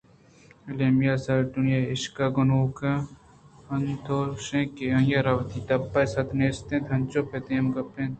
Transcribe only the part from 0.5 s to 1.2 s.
ایمیلیا